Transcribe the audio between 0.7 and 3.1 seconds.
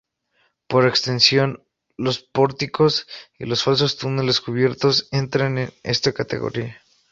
extensión, los pórticos